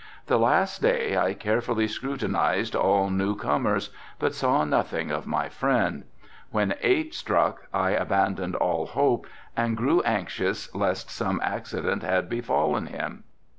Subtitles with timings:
[0.25, 6.05] The last day I carefully scrutinized all new comers, but saw nothing of my friend.
[6.49, 12.87] When eight struck I abandoned all hope and grew anxious lest some accident had befallen
[12.87, 13.25] him.